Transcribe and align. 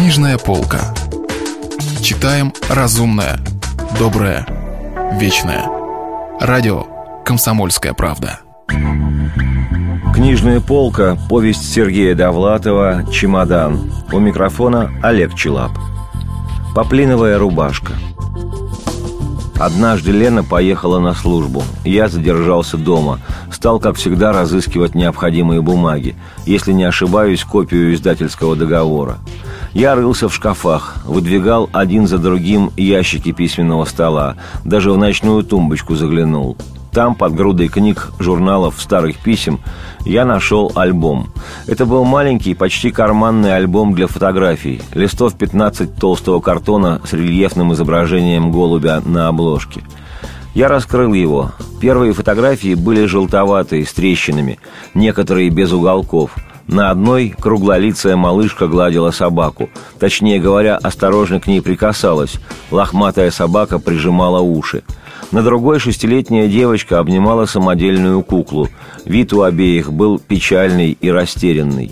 Книжная 0.00 0.38
полка. 0.38 0.94
Читаем 2.00 2.54
разумное, 2.70 3.38
доброе, 3.98 4.46
вечное. 5.20 5.66
Радио 6.40 6.86
«Комсомольская 7.22 7.92
правда». 7.92 8.40
Книжная 10.14 10.60
полка. 10.60 11.18
Повесть 11.28 11.70
Сергея 11.70 12.14
Довлатова 12.14 13.04
«Чемодан». 13.12 13.92
У 14.10 14.18
микрофона 14.18 14.90
Олег 15.02 15.34
Челап. 15.34 15.72
Поплиновая 16.74 17.38
рубашка. 17.38 17.92
Однажды 19.58 20.12
Лена 20.12 20.42
поехала 20.42 20.98
на 20.98 21.12
службу. 21.12 21.62
Я 21.84 22.08
задержался 22.08 22.78
дома. 22.78 23.20
Стал, 23.52 23.78
как 23.78 23.96
всегда, 23.96 24.32
разыскивать 24.32 24.94
необходимые 24.94 25.60
бумаги. 25.60 26.16
Если 26.46 26.72
не 26.72 26.84
ошибаюсь, 26.84 27.44
копию 27.44 27.92
издательского 27.92 28.56
договора. 28.56 29.18
Я 29.72 29.94
рылся 29.94 30.28
в 30.28 30.34
шкафах, 30.34 30.96
выдвигал 31.04 31.70
один 31.72 32.08
за 32.08 32.18
другим 32.18 32.72
ящики 32.76 33.30
письменного 33.30 33.84
стола. 33.84 34.36
Даже 34.64 34.90
в 34.90 34.98
ночную 34.98 35.44
тумбочку 35.44 35.94
заглянул. 35.94 36.56
Там, 36.92 37.14
под 37.14 37.34
грудой 37.36 37.68
книг, 37.68 38.10
журналов, 38.18 38.74
старых 38.80 39.18
писем, 39.18 39.60
я 40.04 40.24
нашел 40.24 40.72
альбом. 40.74 41.28
Это 41.68 41.86
был 41.86 42.04
маленький, 42.04 42.54
почти 42.54 42.90
карманный 42.90 43.54
альбом 43.54 43.94
для 43.94 44.08
фотографий. 44.08 44.82
Листов 44.92 45.34
15 45.38 45.94
толстого 45.94 46.40
картона 46.40 47.00
с 47.04 47.12
рельефным 47.12 47.72
изображением 47.72 48.50
голубя 48.50 49.00
на 49.04 49.28
обложке. 49.28 49.82
Я 50.52 50.66
раскрыл 50.66 51.12
его. 51.14 51.52
Первые 51.80 52.12
фотографии 52.12 52.74
были 52.74 53.04
желтоватые, 53.04 53.86
с 53.86 53.92
трещинами, 53.92 54.58
некоторые 54.94 55.48
без 55.50 55.70
уголков– 55.70 56.34
на 56.70 56.90
одной 56.90 57.34
круглолицая 57.38 58.16
малышка 58.16 58.68
гладила 58.68 59.10
собаку. 59.10 59.68
Точнее 59.98 60.38
говоря, 60.38 60.76
осторожно 60.76 61.40
к 61.40 61.48
ней 61.48 61.60
прикасалась. 61.60 62.36
Лохматая 62.70 63.30
собака 63.32 63.78
прижимала 63.78 64.40
уши. 64.40 64.84
На 65.32 65.42
другой 65.42 65.80
шестилетняя 65.80 66.48
девочка 66.48 67.00
обнимала 67.00 67.46
самодельную 67.46 68.22
куклу. 68.22 68.68
Вид 69.04 69.32
у 69.32 69.42
обеих 69.42 69.92
был 69.92 70.18
печальный 70.18 70.96
и 71.00 71.10
растерянный. 71.10 71.90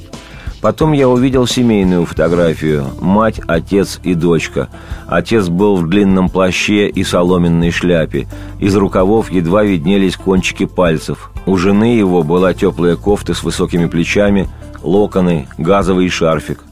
Потом 0.61 0.93
я 0.93 1.09
увидел 1.09 1.47
семейную 1.47 2.05
фотографию. 2.05 2.87
Мать, 3.01 3.41
отец 3.47 4.01
и 4.03 4.15
дочка. 4.15 4.69
Отец 5.07 5.49
был 5.49 5.77
в 5.77 5.89
длинном 5.89 6.29
плаще 6.29 6.89
и 6.89 7.05
соломенной 7.05 7.71
шляпе. 7.71 8.27
Из 8.59 8.75
рукавов 8.75 9.31
едва 9.31 9.63
виднелись 9.63 10.17
кончики 10.17 10.67
пальцев. 10.67 11.31
У 11.47 11.57
жены 11.57 11.97
его 11.97 12.25
была 12.25 12.55
теплая 12.55 12.97
кофта 12.97 13.35
с 13.35 13.43
высокими 13.45 13.87
плечами, 13.87 14.49
локоны, 14.89 15.49
газовый 15.59 16.09
шарфик. 16.09 16.65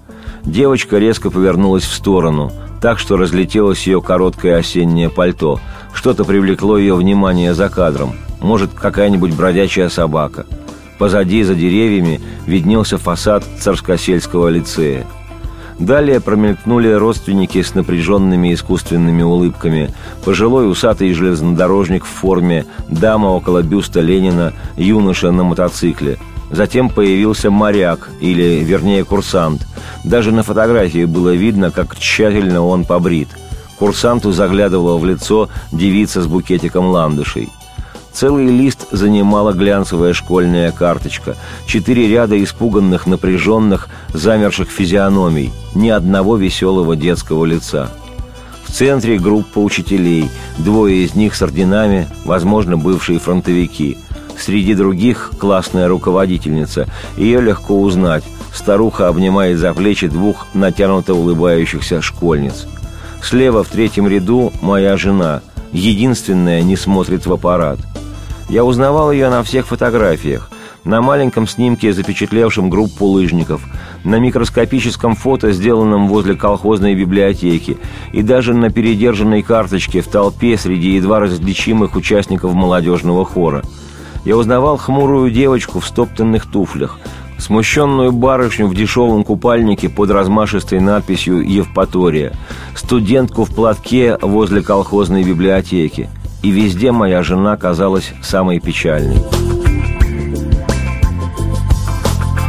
Девочка 0.44 0.98
резко 0.98 1.30
повернулась 1.30 1.84
в 1.84 1.94
сторону, 1.94 2.52
так 2.80 2.98
что 2.98 3.16
разлетелось 3.16 3.86
ее 3.86 4.00
короткое 4.00 4.56
осеннее 4.56 5.10
пальто. 5.10 5.60
Что-то 5.92 6.24
привлекло 6.24 6.78
ее 6.78 6.94
внимание 6.94 7.54
за 7.54 7.68
кадром. 7.68 8.14
Может, 8.40 8.72
какая-нибудь 8.72 9.34
бродячая 9.34 9.88
собака– 9.88 10.46
Позади, 10.98 11.42
за 11.42 11.54
деревьями, 11.54 12.20
виднелся 12.46 12.96
фасад 12.98 13.44
царскосельского 13.60 14.48
лицея. 14.48 15.06
Далее 15.78 16.22
промелькнули 16.22 16.90
родственники 16.90 17.60
с 17.60 17.74
напряженными 17.74 18.54
искусственными 18.54 19.22
улыбками. 19.22 19.90
Пожилой 20.24 20.70
усатый 20.70 21.12
железнодорожник 21.12 22.04
в 22.06 22.08
форме, 22.08 22.64
дама 22.88 23.26
около 23.26 23.62
бюста 23.62 24.00
Ленина, 24.00 24.54
юноша 24.76 25.30
на 25.32 25.44
мотоцикле. 25.44 26.16
Затем 26.50 26.88
появился 26.88 27.50
моряк, 27.50 28.10
или, 28.20 28.62
вернее, 28.64 29.04
курсант. 29.04 29.66
Даже 30.04 30.32
на 30.32 30.42
фотографии 30.42 31.04
было 31.04 31.34
видно, 31.34 31.70
как 31.70 31.96
тщательно 31.96 32.64
он 32.64 32.84
побрит. 32.84 33.28
Курсанту 33.78 34.32
заглядывала 34.32 34.96
в 34.98 35.04
лицо 35.04 35.48
девица 35.72 36.22
с 36.22 36.26
букетиком 36.26 36.86
ландышей– 36.86 37.48
Целый 38.16 38.46
лист 38.46 38.86
занимала 38.92 39.52
глянцевая 39.52 40.14
школьная 40.14 40.72
карточка. 40.72 41.36
Четыре 41.66 42.08
ряда 42.08 42.42
испуганных, 42.42 43.06
напряженных, 43.06 43.90
замерших 44.14 44.70
физиономий. 44.70 45.52
Ни 45.74 45.90
одного 45.90 46.38
веселого 46.38 46.96
детского 46.96 47.44
лица. 47.44 47.90
В 48.64 48.72
центре 48.72 49.18
группа 49.18 49.58
учителей. 49.58 50.30
Двое 50.56 51.04
из 51.04 51.14
них 51.14 51.34
с 51.34 51.42
орденами, 51.42 52.08
возможно, 52.24 52.78
бывшие 52.78 53.18
фронтовики. 53.18 53.98
Среди 54.38 54.74
других 54.74 55.32
классная 55.38 55.88
руководительница. 55.88 56.88
Ее 57.16 57.40
легко 57.40 57.80
узнать. 57.80 58.24
Старуха 58.52 59.08
обнимает 59.08 59.58
за 59.58 59.72
плечи 59.74 60.08
двух 60.08 60.46
натянуто 60.54 61.14
улыбающихся 61.14 62.00
школьниц. 62.02 62.66
Слева 63.22 63.64
в 63.64 63.68
третьем 63.68 64.08
ряду 64.08 64.52
моя 64.60 64.96
жена. 64.96 65.42
Единственная 65.72 66.62
не 66.62 66.76
смотрит 66.76 67.26
в 67.26 67.32
аппарат– 67.32 67.78
я 68.48 68.64
узнавал 68.64 69.10
ее 69.10 69.28
на 69.28 69.42
всех 69.42 69.66
фотографиях. 69.66 70.50
На 70.84 71.02
маленьком 71.02 71.48
снимке, 71.48 71.92
запечатлевшем 71.92 72.70
группу 72.70 73.06
лыжников, 73.06 73.60
на 74.04 74.20
микроскопическом 74.20 75.16
фото, 75.16 75.50
сделанном 75.50 76.06
возле 76.06 76.36
колхозной 76.36 76.94
библиотеки, 76.94 77.76
и 78.12 78.22
даже 78.22 78.54
на 78.54 78.70
передержанной 78.70 79.42
карточке 79.42 80.00
в 80.00 80.06
толпе 80.06 80.56
среди 80.56 80.90
едва 80.90 81.18
различимых 81.18 81.96
участников 81.96 82.54
молодежного 82.54 83.24
хора. 83.24 83.64
Я 84.26 84.36
узнавал 84.36 84.76
хмурую 84.76 85.30
девочку 85.30 85.80
в 85.80 85.86
стоптанных 85.86 86.44
туфлях, 86.44 86.98
смущенную 87.38 88.12
барышню 88.12 88.66
в 88.66 88.74
дешевом 88.74 89.24
купальнике 89.24 89.88
под 89.88 90.10
размашистой 90.10 90.80
надписью 90.80 91.40
«Евпатория», 91.40 92.34
студентку 92.74 93.44
в 93.44 93.54
платке 93.54 94.18
возле 94.20 94.60
колхозной 94.60 95.24
библиотеки– 95.24 96.10
и 96.46 96.50
везде 96.50 96.92
моя 96.92 97.24
жена 97.24 97.56
казалась 97.56 98.12
самой 98.22 98.60
печальной. 98.60 99.16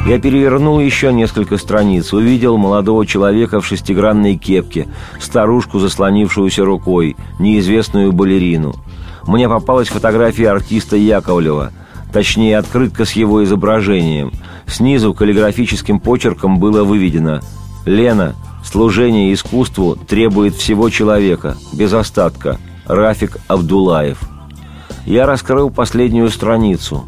Я 0.07 0.19
перевернул 0.19 0.79
еще 0.79 1.11
несколько 1.11 1.57
страниц, 1.57 2.13
увидел 2.13 2.55
молодого 2.57 3.05
человека 3.05 3.59
в 3.59 3.67
шестигранной 3.67 4.37
кепке, 4.37 4.87
старушку, 5.19 5.79
заслонившуюся 5.79 6.63
рукой, 6.63 7.17
неизвестную 7.39 8.13
балерину. 8.13 8.73
Мне 9.27 9.49
попалась 9.49 9.89
фотография 9.89 10.49
артиста 10.49 10.95
Яковлева, 10.95 11.73
точнее, 12.13 12.57
открытка 12.57 13.03
с 13.03 13.11
его 13.11 13.43
изображением. 13.43 14.31
Снизу 14.65 15.13
каллиграфическим 15.13 15.99
почерком 15.99 16.57
было 16.57 16.85
выведено 16.85 17.41
«Лена, 17.85 18.33
служение 18.63 19.33
искусству 19.33 19.97
требует 19.97 20.55
всего 20.55 20.89
человека, 20.89 21.57
без 21.73 21.91
остатка. 21.91 22.57
Рафик 22.85 23.35
Абдулаев. 23.49 24.19
Я 25.05 25.25
раскрыл 25.25 25.69
последнюю 25.69 26.29
страницу, 26.29 27.03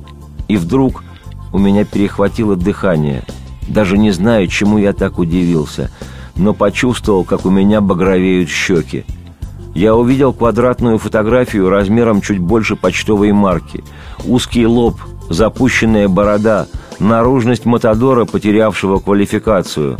и 0.50 0.58
вдруг 0.58 1.06
у 1.52 1.58
меня 1.58 1.86
перехватило 1.86 2.56
дыхание. 2.56 3.24
Даже 3.68 3.98
не 3.98 4.12
знаю, 4.12 4.48
чему 4.48 4.78
я 4.78 4.94
так 4.94 5.20
удивился, 5.20 5.92
но 6.36 6.54
почувствовал, 6.54 7.24
как 7.24 7.46
у 7.46 7.50
меня 7.50 7.82
багровеют 7.82 8.50
щеки. 8.50 9.06
Я 9.76 9.96
увидел 9.96 10.34
квадратную 10.34 10.98
фотографию 10.98 11.70
размером 11.70 12.22
чуть 12.22 12.40
больше 12.40 12.76
почтовой 12.76 13.32
марки. 13.32 13.84
Узкий 14.26 14.66
лоб, 14.66 15.00
запущенная 15.30 16.08
борода, 16.08 16.68
наружность 17.00 17.66
Матадора, 17.66 18.26
потерявшего 18.26 19.00
квалификацию. 19.00 19.98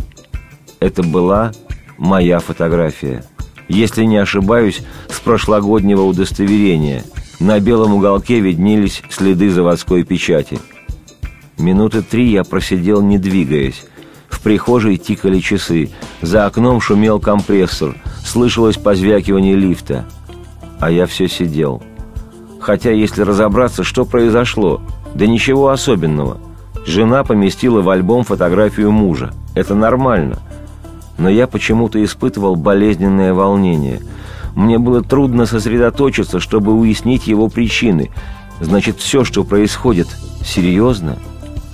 Это 0.80 1.02
была 1.02 1.52
моя 1.98 2.40
фотография 2.40 3.24
если 3.70 4.04
не 4.04 4.16
ошибаюсь, 4.16 4.82
с 5.08 5.20
прошлогоднего 5.20 6.02
удостоверения. 6.02 7.04
На 7.38 7.60
белом 7.60 7.94
уголке 7.94 8.40
виднелись 8.40 9.02
следы 9.08 9.50
заводской 9.50 10.02
печати. 10.02 10.58
Минуты 11.60 12.02
три 12.02 12.30
я 12.30 12.42
просидел, 12.44 13.02
не 13.02 13.18
двигаясь. 13.18 13.84
В 14.28 14.40
прихожей 14.40 14.96
тикали 14.96 15.40
часы. 15.40 15.90
За 16.22 16.46
окном 16.46 16.80
шумел 16.80 17.20
компрессор. 17.20 17.96
Слышалось 18.24 18.76
позвякивание 18.76 19.54
лифта. 19.54 20.06
А 20.80 20.90
я 20.90 21.06
все 21.06 21.28
сидел. 21.28 21.82
Хотя, 22.60 22.90
если 22.90 23.22
разобраться, 23.22 23.84
что 23.84 24.04
произошло, 24.04 24.80
да 25.14 25.26
ничего 25.26 25.68
особенного. 25.68 26.38
Жена 26.86 27.24
поместила 27.24 27.82
в 27.82 27.90
альбом 27.90 28.24
фотографию 28.24 28.90
мужа. 28.90 29.32
Это 29.54 29.74
нормально– 29.74 30.38
но 31.20 31.28
я 31.28 31.46
почему-то 31.46 32.02
испытывал 32.02 32.56
болезненное 32.56 33.34
волнение. 33.34 34.00
Мне 34.56 34.78
было 34.78 35.02
трудно 35.02 35.44
сосредоточиться, 35.44 36.40
чтобы 36.40 36.72
уяснить 36.72 37.26
его 37.26 37.48
причины. 37.48 38.10
Значит, 38.60 38.98
все, 38.98 39.22
что 39.22 39.44
происходит, 39.44 40.08
серьезно? 40.44 41.18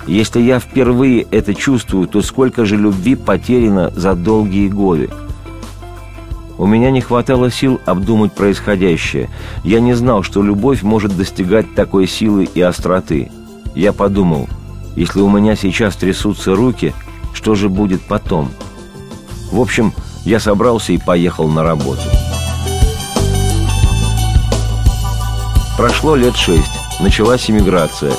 Если 0.06 0.40
я 0.40 0.60
впервые 0.60 1.26
это 1.30 1.54
чувствую, 1.54 2.06
то 2.06 2.22
сколько 2.22 2.64
же 2.64 2.76
любви 2.76 3.16
потеряно 3.16 3.90
за 3.94 4.14
долгие 4.14 4.68
годы? 4.68 5.10
У 6.58 6.66
меня 6.66 6.90
не 6.90 7.00
хватало 7.00 7.50
сил 7.50 7.80
обдумать 7.84 8.32
происходящее. 8.32 9.28
Я 9.64 9.80
не 9.80 9.94
знал, 9.94 10.22
что 10.22 10.42
любовь 10.42 10.82
может 10.82 11.16
достигать 11.16 11.74
такой 11.74 12.06
силы 12.06 12.44
и 12.44 12.60
остроты. 12.60 13.30
Я 13.74 13.92
подумал, 13.92 14.48
если 14.94 15.20
у 15.20 15.28
меня 15.28 15.56
сейчас 15.56 15.96
трясутся 15.96 16.54
руки, 16.54 16.94
что 17.34 17.54
же 17.54 17.68
будет 17.68 18.00
потом?» 18.02 18.50
В 19.52 19.60
общем, 19.60 19.92
я 20.24 20.40
собрался 20.40 20.92
и 20.92 20.98
поехал 20.98 21.48
на 21.48 21.62
работу. 21.62 22.02
Прошло 25.76 26.16
лет 26.16 26.34
шесть. 26.34 26.72
Началась 27.00 27.48
эмиграция. 27.50 28.12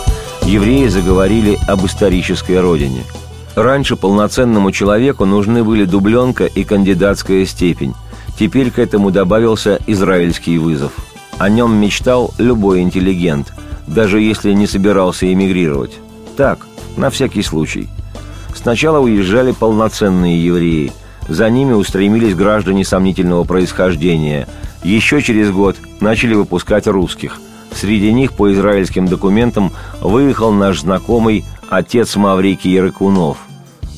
Евреи 0.47 0.88
заговорили 0.88 1.59
об 1.67 1.85
исторической 1.85 2.61
родине. 2.61 3.03
Раньше 3.55 3.97
полноценному 3.97 4.71
человеку 4.71 5.25
нужны 5.25 5.61
были 5.61 5.83
дубленка 5.83 6.45
и 6.45 6.63
кандидатская 6.63 7.45
степень. 7.45 7.94
Теперь 8.39 8.71
к 8.71 8.79
этому 8.79 9.11
добавился 9.11 9.81
израильский 9.88 10.57
вызов. 10.57 10.94
О 11.38 11.49
нем 11.49 11.75
мечтал 11.75 12.33
любой 12.38 12.79
интеллигент, 12.79 13.51
даже 13.88 14.21
если 14.21 14.53
не 14.53 14.67
собирался 14.67 15.31
эмигрировать. 15.31 15.99
Так, 16.38 16.65
на 16.95 17.09
всякий 17.09 17.41
случай. 17.41 17.89
Сначала 18.55 19.00
уезжали 19.00 19.51
полноценные 19.51 20.41
евреи. 20.41 20.93
За 21.27 21.50
ними 21.50 21.73
устремились 21.73 22.35
граждане 22.35 22.85
сомнительного 22.85 23.43
происхождения. 23.43 24.47
Еще 24.81 25.21
через 25.21 25.51
год 25.51 25.75
начали 26.00 26.35
выпускать 26.35 26.88
русских. 26.88 27.41
Среди 27.73 28.11
них 28.11 28.33
по 28.33 28.51
израильским 28.53 29.07
документам 29.07 29.71
выехал 30.01 30.51
наш 30.51 30.81
знакомый 30.81 31.45
отец 31.69 32.15
Маврикий 32.15 32.71
Ярыкунов. 32.71 33.37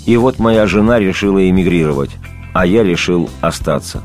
И 0.05 0.17
вот 0.17 0.39
моя 0.39 0.67
жена 0.67 0.99
решила 0.99 1.49
эмигрировать, 1.49 2.11
а 2.53 2.65
я 2.65 2.83
решил 2.83 3.29
остаться. 3.41 4.03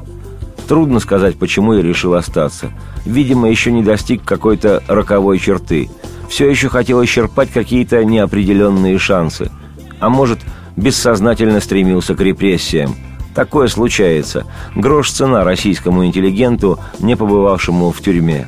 Трудно 0.68 1.00
сказать, 1.00 1.36
почему 1.38 1.74
я 1.74 1.82
решил 1.82 2.14
остаться. 2.14 2.70
Видимо, 3.04 3.50
еще 3.50 3.70
не 3.70 3.82
достиг 3.82 4.24
какой-то 4.24 4.82
роковой 4.88 5.38
черты. 5.38 5.90
Все 6.28 6.48
еще 6.48 6.68
хотел 6.68 7.04
исчерпать 7.04 7.50
какие-то 7.50 8.04
неопределенные 8.04 8.98
шансы. 8.98 9.50
А 10.00 10.08
может, 10.08 10.40
бессознательно 10.76 11.60
стремился 11.60 12.14
к 12.14 12.20
репрессиям. 12.20 12.96
Такое 13.34 13.68
случается. 13.68 14.46
Грош 14.74 15.10
цена 15.10 15.44
российскому 15.44 16.06
интеллигенту, 16.06 16.78
не 16.98 17.16
побывавшему 17.16 17.90
в 17.90 18.00
тюрьме. 18.00 18.46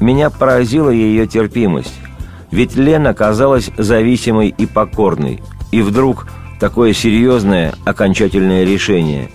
Меня 0.00 0.30
поразила 0.30 0.90
ее 0.90 1.26
терпимость. 1.26 1.94
Ведь 2.50 2.76
Лена 2.76 3.14
казалась 3.14 3.70
зависимой 3.76 4.48
и 4.56 4.66
покорной. 4.66 5.42
И 5.72 5.82
вдруг 5.82 6.26
такое 6.60 6.92
серьезное, 6.92 7.74
окончательное 7.84 8.64
решение. 8.64 9.30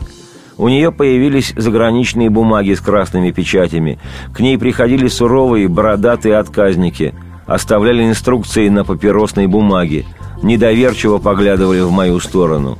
У 0.57 0.67
нее 0.67 0.91
появились 0.91 1.53
заграничные 1.57 2.29
бумаги 2.29 2.73
с 2.73 2.81
красными 2.81 3.31
печатями. 3.31 3.99
К 4.33 4.39
ней 4.39 4.57
приходили 4.57 5.07
суровые, 5.07 5.67
бородатые 5.67 6.37
отказники. 6.37 7.15
Оставляли 7.47 8.07
инструкции 8.07 8.69
на 8.69 8.83
папиросной 8.83 9.47
бумаге. 9.47 10.05
Недоверчиво 10.43 11.17
поглядывали 11.17 11.81
в 11.81 11.91
мою 11.91 12.19
сторону. 12.19 12.77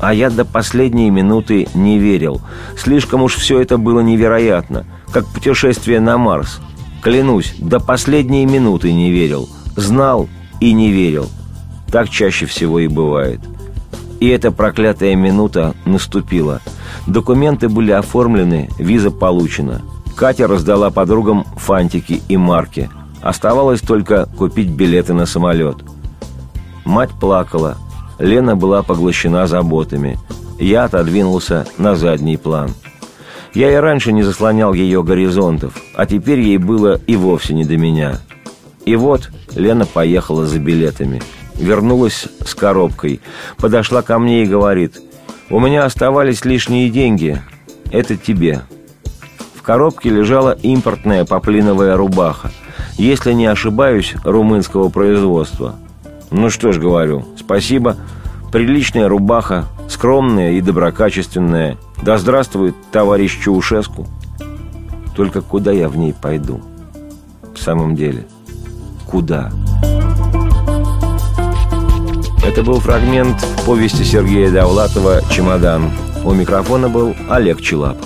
А 0.00 0.14
я 0.14 0.30
до 0.30 0.44
последней 0.44 1.10
минуты 1.10 1.68
не 1.74 1.98
верил. 1.98 2.40
Слишком 2.76 3.22
уж 3.22 3.36
все 3.36 3.60
это 3.60 3.78
было 3.78 4.00
невероятно. 4.00 4.84
Как 5.12 5.26
путешествие 5.26 6.00
на 6.00 6.18
Марс. 6.18 6.60
Клянусь, 7.02 7.54
до 7.58 7.80
последней 7.80 8.44
минуты 8.44 8.92
не 8.92 9.10
верил. 9.10 9.48
Знал 9.76 10.28
и 10.60 10.72
не 10.72 10.90
верил. 10.90 11.28
Так 11.90 12.10
чаще 12.10 12.46
всего 12.46 12.78
и 12.80 12.88
бывает. 12.88 13.40
И 14.20 14.28
эта 14.28 14.52
проклятая 14.52 15.14
минута 15.16 15.74
наступила. 15.86 16.60
Документы 17.06 17.70
были 17.70 17.90
оформлены, 17.90 18.68
виза 18.78 19.10
получена. 19.10 19.80
Катя 20.14 20.46
раздала 20.46 20.90
подругам 20.90 21.46
фантики 21.56 22.20
и 22.28 22.36
марки. 22.36 22.90
Оставалось 23.22 23.80
только 23.80 24.26
купить 24.36 24.68
билеты 24.68 25.14
на 25.14 25.24
самолет. 25.24 25.76
Мать 26.84 27.10
плакала. 27.18 27.78
Лена 28.18 28.56
была 28.56 28.82
поглощена 28.82 29.46
заботами. 29.46 30.18
Я 30.58 30.84
отодвинулся 30.84 31.66
на 31.78 31.96
задний 31.96 32.36
план. 32.36 32.70
Я 33.54 33.72
и 33.72 33.76
раньше 33.76 34.12
не 34.12 34.22
заслонял 34.22 34.72
ее 34.72 35.02
горизонтов, 35.02 35.74
а 35.94 36.06
теперь 36.06 36.40
ей 36.40 36.58
было 36.58 37.00
и 37.06 37.16
вовсе 37.16 37.54
не 37.54 37.64
до 37.64 37.76
меня. 37.76 38.20
И 38.84 38.96
вот 38.96 39.30
Лена 39.54 39.86
поехала 39.86 40.46
за 40.46 40.58
билетами– 40.58 41.22
вернулась 41.60 42.26
с 42.44 42.54
коробкой, 42.54 43.20
подошла 43.58 44.02
ко 44.02 44.18
мне 44.18 44.42
и 44.42 44.46
говорит, 44.46 45.00
«У 45.50 45.60
меня 45.60 45.84
оставались 45.84 46.44
лишние 46.44 46.90
деньги, 46.90 47.40
это 47.92 48.16
тебе». 48.16 48.62
В 49.54 49.62
коробке 49.62 50.08
лежала 50.08 50.56
импортная 50.62 51.24
поплиновая 51.24 51.96
рубаха, 51.96 52.50
если 52.96 53.32
не 53.32 53.46
ошибаюсь, 53.46 54.14
румынского 54.24 54.88
производства. 54.88 55.76
Ну 56.30 56.50
что 56.50 56.72
ж, 56.72 56.78
говорю, 56.78 57.26
спасибо, 57.36 57.96
приличная 58.52 59.08
рубаха, 59.08 59.66
скромная 59.88 60.52
и 60.52 60.60
доброкачественная. 60.60 61.76
Да 62.02 62.16
здравствует 62.16 62.74
товарищ 62.90 63.38
Чаушеску. 63.44 64.06
Только 65.14 65.42
куда 65.42 65.70
я 65.70 65.88
в 65.88 65.98
ней 65.98 66.14
пойду? 66.14 66.62
В 67.54 67.58
самом 67.58 67.94
деле, 67.94 68.26
куда? 69.06 69.52
Это 72.42 72.62
был 72.62 72.80
фрагмент 72.80 73.36
повести 73.66 74.02
Сергея 74.02 74.50
Довлатова 74.50 75.20
«Чемодан». 75.30 75.90
У 76.24 76.32
микрофона 76.32 76.88
был 76.88 77.14
Олег 77.28 77.60
Челап. 77.60 77.98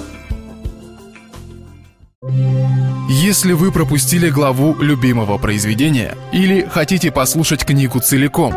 Если 3.09 3.53
вы 3.53 3.71
пропустили 3.71 4.29
главу 4.29 4.75
любимого 4.81 5.39
произведения 5.39 6.17
или 6.33 6.67
хотите 6.69 7.13
послушать 7.13 7.65
книгу 7.65 8.01
целиком, 8.01 8.57